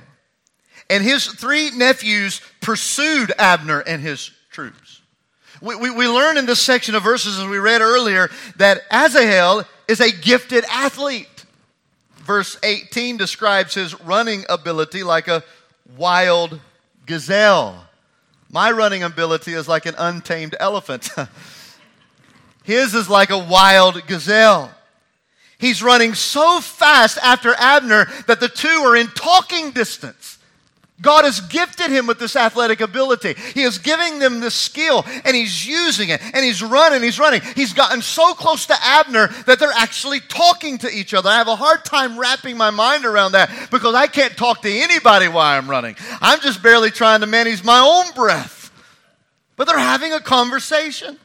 [0.88, 5.02] And his three nephews pursued Abner and his troops.
[5.60, 9.64] We, we, we, learn in this section of verses, as we read earlier, that Asahel
[9.88, 11.44] is a gifted athlete.
[12.18, 15.42] Verse 18 describes his running ability like a
[15.96, 16.60] wild
[17.04, 17.86] gazelle.
[18.50, 21.08] My running ability is like an untamed elephant.
[22.64, 24.72] His is like a wild gazelle.
[25.58, 30.35] He's running so fast after Abner that the two are in talking distance.
[31.00, 33.34] God has gifted him with this athletic ability.
[33.54, 37.42] He is giving them this skill and he's using it and he's running, he's running.
[37.54, 41.28] He's gotten so close to Abner that they're actually talking to each other.
[41.28, 44.70] I have a hard time wrapping my mind around that because I can't talk to
[44.70, 45.96] anybody while I'm running.
[46.22, 48.70] I'm just barely trying to manage my own breath.
[49.56, 51.18] But they're having a conversation.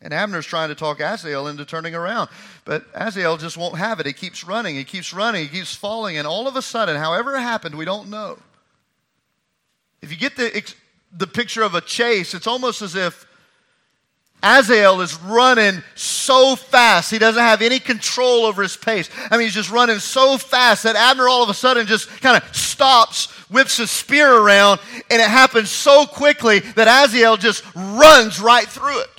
[0.00, 2.28] And Abner's trying to talk Asahel into turning around.
[2.68, 4.04] But Asahel just won't have it.
[4.04, 6.18] He keeps running, he keeps running, he keeps falling.
[6.18, 8.38] And all of a sudden, however it happened, we don't know.
[10.02, 10.74] If you get the,
[11.10, 13.26] the picture of a chase, it's almost as if
[14.42, 19.08] Asahel is running so fast, he doesn't have any control over his pace.
[19.30, 22.36] I mean, he's just running so fast that Abner all of a sudden just kind
[22.36, 24.78] of stops, whips his spear around,
[25.10, 29.17] and it happens so quickly that Asahel just runs right through it.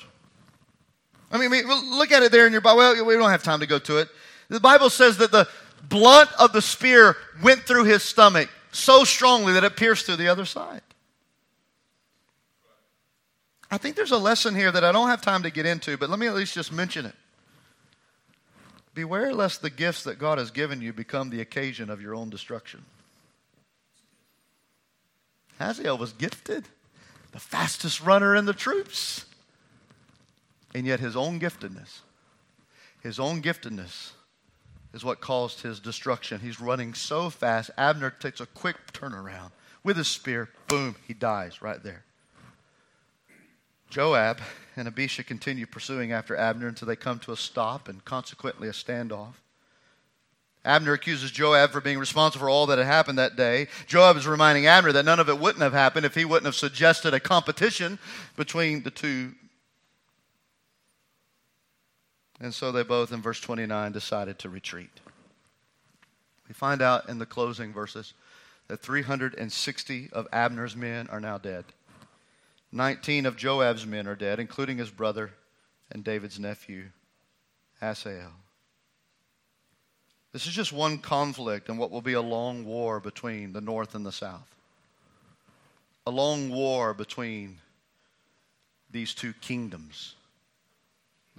[1.31, 2.77] I mean, look at it there in your Bible.
[2.77, 4.09] Well, we don't have time to go to it.
[4.49, 5.47] The Bible says that the
[5.87, 10.27] blunt of the spear went through his stomach so strongly that it pierced through the
[10.27, 10.81] other side.
[13.71, 16.09] I think there's a lesson here that I don't have time to get into, but
[16.09, 17.13] let me at least just mention it.
[18.95, 22.31] Beware lest the gifts that God has given you become the occasion of your own
[22.31, 22.83] destruction.
[25.59, 26.65] Asahel was gifted,
[27.31, 29.25] the fastest runner in the troops.
[30.73, 32.01] And yet, his own giftedness,
[33.01, 34.11] his own giftedness
[34.93, 36.39] is what caused his destruction.
[36.39, 37.71] He's running so fast.
[37.77, 39.51] Abner takes a quick turnaround
[39.83, 40.49] with his spear.
[40.67, 42.03] Boom, he dies right there.
[43.89, 44.39] Joab
[44.75, 48.71] and Abishai continue pursuing after Abner until they come to a stop and consequently a
[48.71, 49.33] standoff.
[50.65, 53.67] Abner accuses Joab for being responsible for all that had happened that day.
[53.87, 56.55] Joab is reminding Abner that none of it wouldn't have happened if he wouldn't have
[56.55, 57.97] suggested a competition
[58.35, 59.33] between the two
[62.39, 64.99] and so they both, in verse 29, decided to retreat.
[66.47, 68.13] We find out in the closing verses
[68.67, 71.65] that 360 of Abner's men are now dead.
[72.71, 75.31] 19 of Joab's men are dead, including his brother
[75.91, 76.85] and David's nephew,
[77.81, 78.31] Asahel.
[80.31, 83.95] This is just one conflict in what will be a long war between the north
[83.95, 84.55] and the south.
[86.05, 87.57] A long war between
[88.91, 90.15] these two kingdoms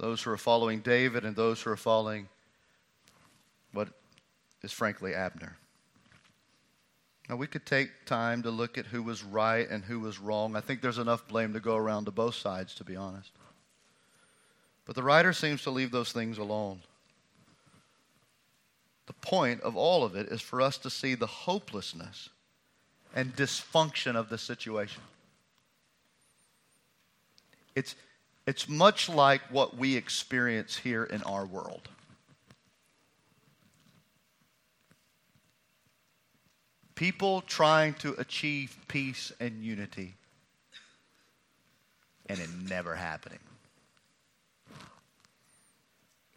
[0.01, 2.27] those who are following David and those who are following
[3.71, 3.89] what
[4.63, 5.55] is frankly Abner.
[7.29, 10.55] Now, we could take time to look at who was right and who was wrong.
[10.55, 13.29] I think there's enough blame to go around to both sides, to be honest.
[14.85, 16.81] But the writer seems to leave those things alone.
[19.05, 22.29] The point of all of it is for us to see the hopelessness
[23.13, 25.03] and dysfunction of the situation.
[27.75, 27.95] It's,
[28.47, 31.87] it's much like what we experience here in our world.
[36.95, 40.15] People trying to achieve peace and unity,
[42.27, 43.39] and it never happening.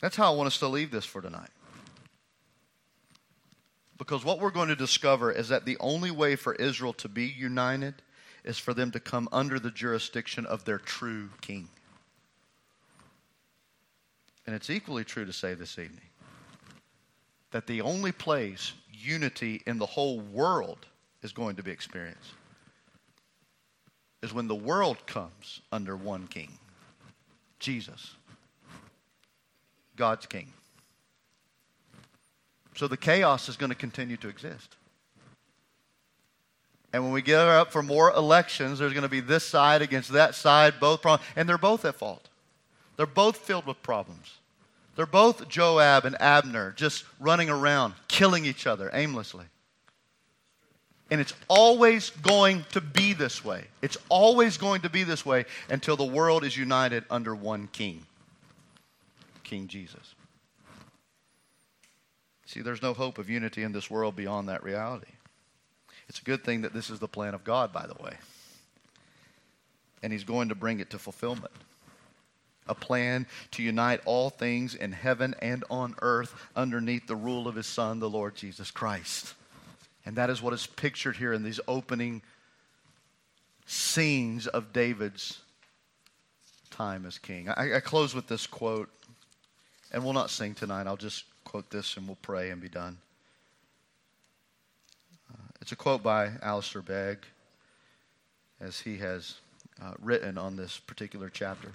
[0.00, 1.50] That's how I want us to leave this for tonight.
[3.96, 7.24] Because what we're going to discover is that the only way for Israel to be
[7.24, 7.94] united
[8.44, 11.68] is for them to come under the jurisdiction of their true king.
[14.46, 16.00] And it's equally true to say this evening
[17.50, 20.86] that the only place unity in the whole world
[21.22, 22.32] is going to be experienced
[24.22, 26.50] is when the world comes under one king
[27.60, 28.14] Jesus,
[29.96, 30.52] God's king.
[32.76, 34.76] So the chaos is going to continue to exist.
[36.92, 40.12] And when we get up for more elections, there's going to be this side against
[40.12, 42.28] that side, both problems, and they're both at fault.
[42.96, 44.38] They're both filled with problems.
[44.96, 49.46] They're both Joab and Abner just running around, killing each other aimlessly.
[51.10, 53.64] And it's always going to be this way.
[53.82, 58.06] It's always going to be this way until the world is united under one king
[59.44, 60.14] King Jesus.
[62.46, 65.12] See, there's no hope of unity in this world beyond that reality.
[66.08, 68.14] It's a good thing that this is the plan of God, by the way.
[70.02, 71.52] And He's going to bring it to fulfillment.
[72.66, 77.56] A plan to unite all things in heaven and on earth underneath the rule of
[77.56, 79.34] His Son, the Lord Jesus Christ.
[80.06, 82.22] And that is what is pictured here in these opening
[83.66, 85.40] scenes of David's
[86.70, 87.48] time as king.
[87.48, 88.90] I, I close with this quote,
[89.92, 90.86] and we'll not sing tonight.
[90.86, 92.98] I'll just quote this and we'll pray and be done.
[95.32, 97.18] Uh, it's a quote by Alistair Begg,
[98.60, 99.36] as he has
[99.82, 101.72] uh, written on this particular chapter.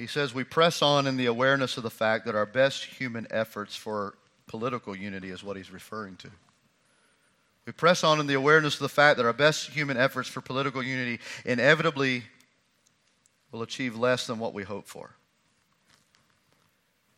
[0.00, 3.26] He says, We press on in the awareness of the fact that our best human
[3.30, 4.14] efforts for
[4.46, 6.30] political unity is what he's referring to.
[7.66, 10.40] We press on in the awareness of the fact that our best human efforts for
[10.40, 12.22] political unity inevitably
[13.52, 15.10] will achieve less than what we hope for.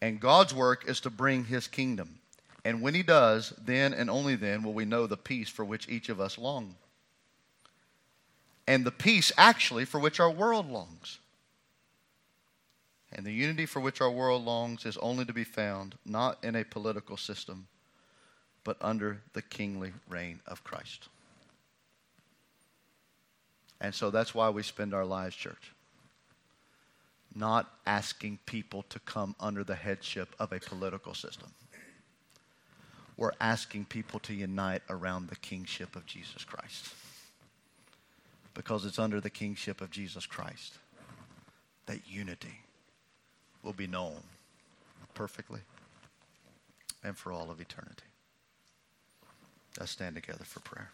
[0.00, 2.18] And God's work is to bring his kingdom.
[2.64, 5.88] And when he does, then and only then will we know the peace for which
[5.88, 6.74] each of us long.
[8.66, 11.20] And the peace, actually, for which our world longs.
[13.14, 16.56] And the unity for which our world longs is only to be found not in
[16.56, 17.66] a political system,
[18.64, 21.08] but under the kingly reign of Christ.
[23.80, 25.72] And so that's why we spend our lives, church
[27.34, 31.48] not asking people to come under the headship of a political system.
[33.16, 36.94] We're asking people to unite around the kingship of Jesus Christ.
[38.54, 40.74] Because it's under the kingship of Jesus Christ
[41.86, 42.60] that unity
[43.62, 44.22] will be known
[45.14, 45.60] perfectly
[47.04, 48.04] and for all of eternity.
[49.78, 50.90] Let's stand together for prayer.